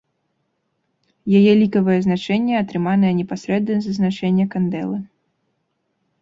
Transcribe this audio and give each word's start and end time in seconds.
Яе 1.39 1.51
лікавае 1.61 1.97
значэнне 2.05 2.55
атрыманае 2.63 3.11
непасрэдна 3.19 3.75
з 3.85 3.95
азначэння 3.95 4.45
кандэлы. 4.57 4.97